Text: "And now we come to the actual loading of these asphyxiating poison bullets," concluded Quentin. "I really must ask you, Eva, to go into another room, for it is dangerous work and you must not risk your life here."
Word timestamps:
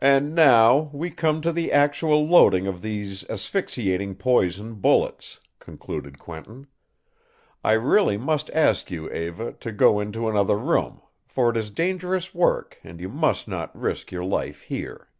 "And 0.00 0.34
now 0.34 0.88
we 0.90 1.10
come 1.10 1.42
to 1.42 1.52
the 1.52 1.70
actual 1.70 2.26
loading 2.26 2.66
of 2.66 2.80
these 2.80 3.28
asphyxiating 3.28 4.14
poison 4.14 4.76
bullets," 4.76 5.38
concluded 5.58 6.18
Quentin. 6.18 6.66
"I 7.62 7.72
really 7.74 8.16
must 8.16 8.48
ask 8.52 8.90
you, 8.90 9.12
Eva, 9.12 9.52
to 9.52 9.70
go 9.70 10.00
into 10.00 10.30
another 10.30 10.56
room, 10.56 11.02
for 11.26 11.50
it 11.50 11.58
is 11.58 11.70
dangerous 11.70 12.34
work 12.34 12.78
and 12.82 13.02
you 13.02 13.10
must 13.10 13.46
not 13.48 13.78
risk 13.78 14.10
your 14.10 14.24
life 14.24 14.62
here." 14.62 15.10